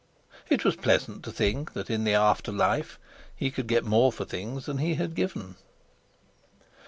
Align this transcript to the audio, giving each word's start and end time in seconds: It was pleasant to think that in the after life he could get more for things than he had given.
It 0.49 0.65
was 0.65 0.75
pleasant 0.75 1.23
to 1.25 1.31
think 1.31 1.73
that 1.73 1.87
in 1.91 2.05
the 2.05 2.15
after 2.15 2.51
life 2.51 2.97
he 3.35 3.51
could 3.51 3.67
get 3.67 3.85
more 3.85 4.11
for 4.11 4.25
things 4.25 4.65
than 4.65 4.79
he 4.79 4.95
had 4.95 5.13
given. 5.13 5.57